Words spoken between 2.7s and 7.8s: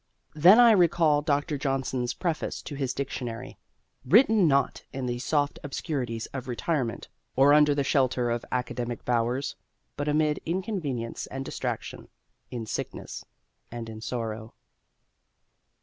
his Dictionary "written not in the soft obscurities of retirement, or under